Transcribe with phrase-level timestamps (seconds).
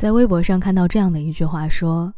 [0.00, 2.10] 在微博上看到这样的一句话说：“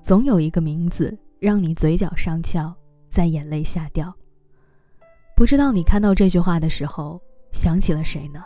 [0.00, 2.72] 总有一个名字让你嘴角上翘，
[3.10, 4.14] 在眼泪下掉。”
[5.36, 7.20] 不知道你看到这句话的时候
[7.50, 8.44] 想起了谁呢？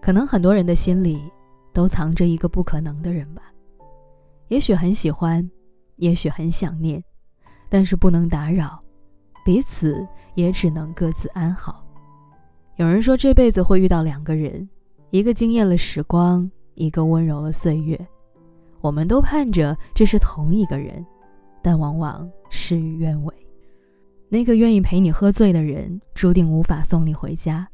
[0.00, 1.30] 可能很多人的心里
[1.74, 3.52] 都藏着一个不可能的人吧。
[4.48, 5.46] 也许很喜欢，
[5.96, 7.04] 也许很想念，
[7.68, 8.80] 但是不能打扰，
[9.44, 11.84] 彼此也只能各自安好。
[12.76, 14.66] 有人说这辈子会遇到两个人，
[15.10, 16.50] 一个惊艳了时光。
[16.74, 17.98] 一个温柔了岁月，
[18.80, 21.04] 我们都盼着这是同一个人，
[21.62, 23.34] 但往往事与愿违。
[24.28, 27.64] 那个愿意陪你喝醉的人，注定无法送你回家；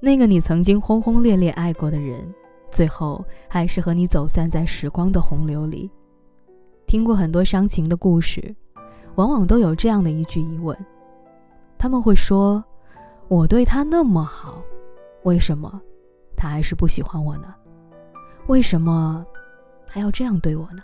[0.00, 2.26] 那个你曾经轰轰烈烈爱过的人，
[2.70, 5.88] 最后还是和你走散在时光的洪流里。
[6.86, 8.54] 听过很多伤情的故事，
[9.14, 10.76] 往往都有这样的一句疑问：
[11.78, 12.62] 他们会说，
[13.28, 14.60] 我对他那么好，
[15.22, 15.80] 为什么
[16.36, 17.54] 他还是不喜欢我呢？
[18.48, 19.24] 为什么
[19.86, 20.82] 还要这样对我呢？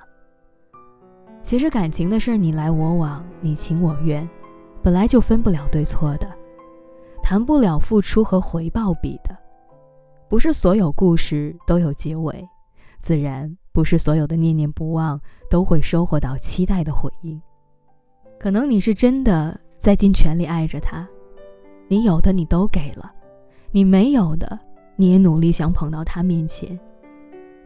[1.43, 4.29] 其实感情的事，你来我往，你情我愿，
[4.83, 6.29] 本来就分不了对错的，
[7.23, 9.37] 谈不了付出和回报比的。
[10.29, 12.47] 不是所有故事都有结尾，
[13.01, 17.41] 自然不是所有的念念不忘都会收获到期待的回应。
[18.39, 21.09] 可能你是真的在尽全力爱着他，
[21.89, 23.13] 你有的你都给了，
[23.73, 24.59] 你没有的
[24.97, 26.79] 你也努力想捧到他面前。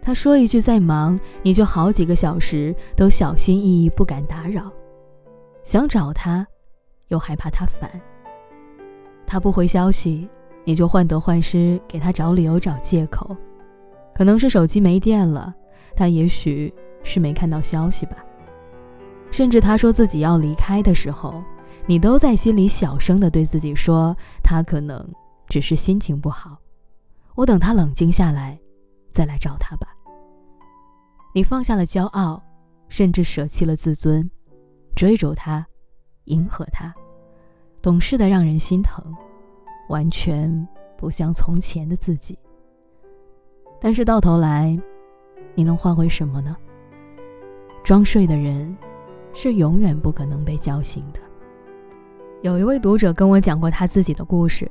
[0.04, 4.70] 他说一句再忙，你就好几个小时都小心翼翼，不敢打扰。
[5.62, 6.44] 想找他，
[7.06, 7.88] 又害怕他烦。
[9.24, 10.28] 他不回消息，
[10.64, 13.36] 你就患得患失，给他找理由、找借口。
[14.12, 15.54] 可能是手机没电了，
[15.94, 18.16] 他也许是没看到消息吧。
[19.30, 21.40] 甚至他说自己要离开的时候，
[21.86, 25.08] 你都在心里小声的对自己说，他可能
[25.46, 26.58] 只是心情不好。
[27.36, 28.58] 我等他冷静下来。
[29.12, 29.88] 再来找他吧。
[31.34, 32.42] 你放下了骄傲，
[32.88, 34.28] 甚至舍弃了自尊，
[34.94, 35.66] 追逐他，
[36.24, 36.92] 迎合他，
[37.80, 39.02] 懂事的让人心疼，
[39.88, 42.38] 完全不像从前的自己。
[43.80, 44.78] 但是到头来，
[45.54, 46.56] 你能换回什么呢？
[47.82, 48.76] 装睡的人，
[49.32, 51.20] 是永远不可能被叫醒的。
[52.42, 54.70] 有一位读者跟我讲过他自己的故事，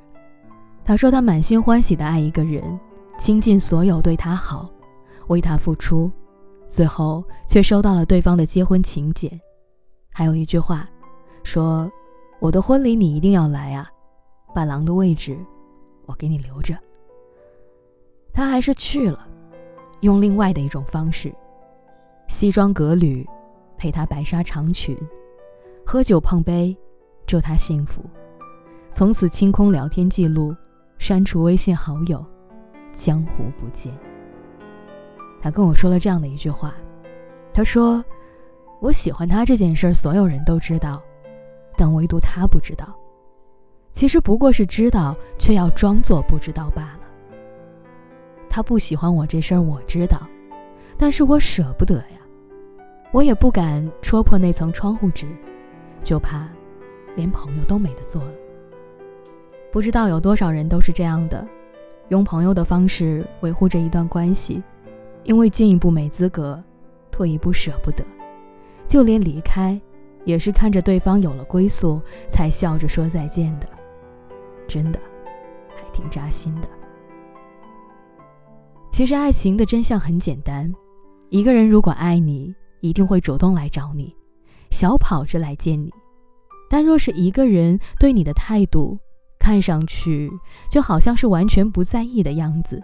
[0.84, 2.80] 他说他满心欢喜的爱一个人。
[3.22, 4.68] 倾尽所有对他好，
[5.28, 6.12] 为他付出，
[6.68, 9.40] 最后却收到了对方的结婚请柬，
[10.12, 10.90] 还有一句话，
[11.44, 11.88] 说
[12.42, 13.88] ：“我的婚礼你一定要来啊，
[14.56, 15.38] 伴郎的位置
[16.08, 16.76] 我给你留着。”
[18.34, 19.28] 他还是去了，
[20.00, 21.32] 用另外的一种方式，
[22.28, 23.24] 西装革履，
[23.78, 24.98] 配他白纱长裙，
[25.86, 26.76] 喝酒碰杯，
[27.28, 28.02] 祝他幸福，
[28.90, 30.56] 从此清空聊天记录，
[30.98, 32.26] 删除微信好友。
[32.94, 33.92] 江湖不见。
[35.42, 36.76] 他跟我说了这样的一句话，
[37.54, 38.04] 他说
[38.80, 41.02] ：“我喜欢他这件事，所有人都知道，
[41.76, 42.96] 但唯独他不知道。
[43.92, 47.00] 其实不过是知道，却要装作不知道罢了。
[48.50, 50.28] 他不喜欢我这事儿，我知道，
[50.98, 52.20] 但是我舍不得呀，
[53.12, 55.26] 我也不敢戳破那层窗户纸，
[56.04, 56.48] 就怕
[57.16, 58.34] 连朋友都没得做了。
[59.72, 61.48] 不知道有多少人都是这样的。”
[62.12, 64.62] 用朋友的方式维护着一段关系，
[65.24, 66.62] 因为进一步没资格，
[67.10, 68.04] 退一步舍不得，
[68.86, 69.80] 就连离开，
[70.26, 73.70] 也是看着对方有了归宿，才笑着说再见的。
[74.68, 75.00] 真的，
[75.74, 76.68] 还挺扎心的。
[78.92, 80.70] 其实爱情的真相很简单，
[81.30, 84.14] 一个人如果爱你，一定会主动来找你，
[84.70, 85.88] 小跑着来见你；
[86.70, 89.00] 但若是一个人对你的态度，
[89.42, 90.32] 看上去
[90.70, 92.82] 就好像是完全不在意的样子，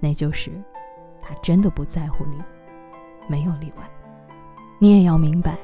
[0.00, 0.50] 那就是
[1.22, 2.36] 他真的不在乎你，
[3.28, 3.88] 没有例外。
[4.80, 5.56] 你也要明白，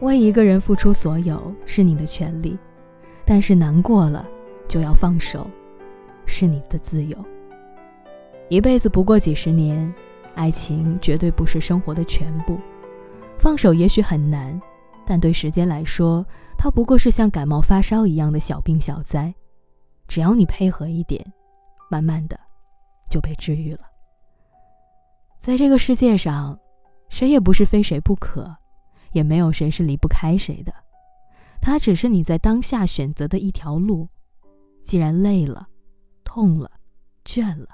[0.00, 2.58] 为一个人付出所有是你的权利，
[3.26, 4.26] 但是难过了
[4.66, 5.46] 就要放手，
[6.24, 7.16] 是你的自由。
[8.48, 9.92] 一辈子不过几十年，
[10.34, 12.58] 爱情绝对不是生活的全部，
[13.36, 14.58] 放手也许很难。
[15.08, 16.26] 但对时间来说，
[16.58, 19.32] 它不过是像感冒发烧一样的小病小灾，
[20.08, 21.24] 只要你配合一点，
[21.90, 22.38] 慢慢的
[23.08, 23.80] 就被治愈了。
[25.38, 26.58] 在这个世界上，
[27.08, 28.56] 谁也不是非谁不可，
[29.12, 30.74] 也没有谁是离不开谁的，
[31.60, 34.08] 它只是你在当下选择的一条路。
[34.82, 35.68] 既然累了、
[36.24, 36.70] 痛了、
[37.24, 37.68] 倦了，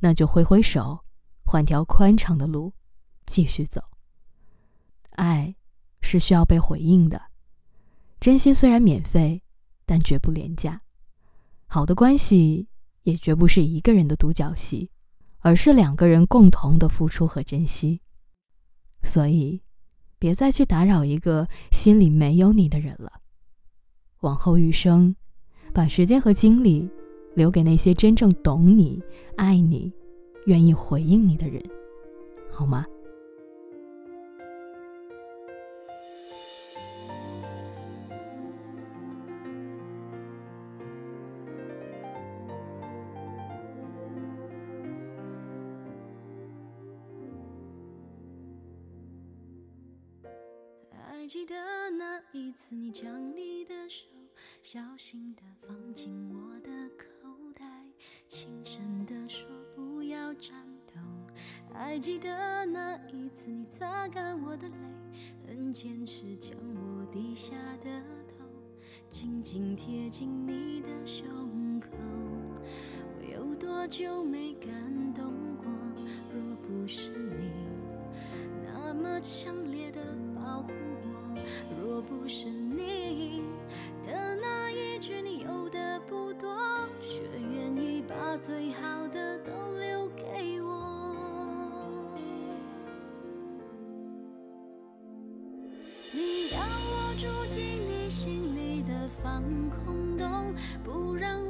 [0.00, 0.98] 那就挥挥手，
[1.44, 2.72] 换条宽敞的路，
[3.26, 3.80] 继续走。
[5.12, 5.54] 爱。
[6.00, 7.20] 是需要被回应的，
[8.20, 9.42] 真心虽然免费，
[9.86, 10.82] 但绝不廉价。
[11.66, 12.66] 好的关系
[13.04, 14.90] 也绝不是一个人的独角戏，
[15.38, 18.00] 而是两个人共同的付出和珍惜。
[19.02, 19.62] 所以，
[20.18, 23.20] 别再去打扰一个心里没有你的人了。
[24.20, 25.14] 往后余生，
[25.72, 26.90] 把时间和精力
[27.34, 29.00] 留给那些真正懂你、
[29.36, 29.92] 爱你、
[30.46, 31.62] 愿意回应你的人，
[32.50, 32.84] 好吗？
[51.28, 51.54] 记得
[51.90, 54.06] 那一次，你将你的手
[54.62, 57.04] 小心地放进我的口
[57.54, 57.66] 袋，
[58.26, 59.46] 轻声地说
[59.76, 60.94] 不要颤抖。
[61.70, 64.74] 还记得那一次，你擦干我的泪，
[65.46, 67.54] 很坚持将我低下
[67.84, 68.46] 的头
[69.10, 71.90] 紧紧贴近你的胸口。
[73.18, 75.66] 我有多久没感动过？
[76.32, 77.50] 若不是你
[78.66, 80.00] 那么强烈的
[80.34, 80.72] 保护。
[81.98, 83.42] 我不是你
[84.06, 86.56] 的那一句，你有的不多，
[87.00, 89.50] 却愿意把最好的都
[89.80, 92.14] 留给我。
[96.12, 100.54] 你要我住进你心里的防空洞，
[100.84, 101.44] 不让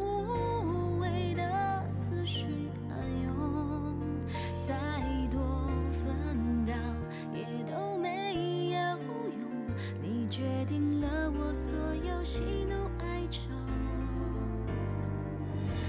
[12.28, 13.48] 喜怒哀愁，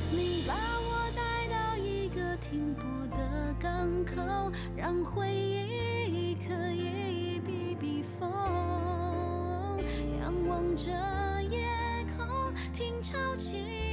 [0.09, 2.81] 你把我带到一个停泊
[3.18, 8.31] 的港口，让回忆可以避避风，
[10.21, 10.89] 仰望着
[11.50, 11.68] 夜
[12.15, 12.25] 空，
[12.71, 13.88] 听潮起。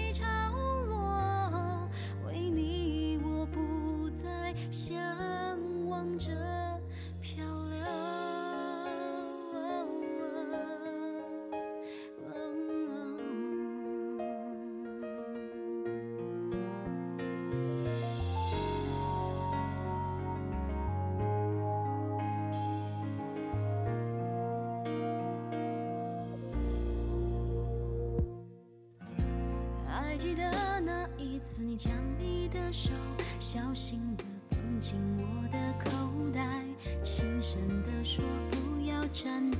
[30.26, 32.90] 记得那一次你将你的手
[33.38, 36.64] 小心地放进我的口袋，
[37.00, 39.58] 轻声地说不要颤抖。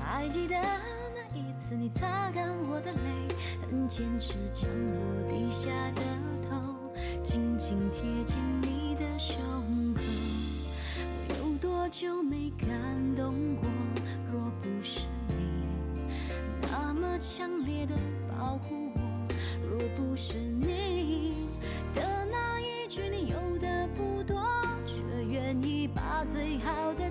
[0.00, 3.28] 还记得那一次你擦干我的泪，
[3.70, 6.02] 很坚持将我低下的
[6.50, 6.92] 头
[7.22, 9.38] 紧紧贴近你的胸
[9.94, 10.00] 口。
[11.28, 12.68] 我有多久没感
[13.14, 13.68] 动过？
[14.32, 15.36] 若不是你
[16.60, 17.94] 那么强烈的
[18.36, 19.09] 保护我。
[19.96, 21.32] 不是你
[21.94, 24.42] 的那一句你有的不多
[24.86, 27.09] 却愿意把最好的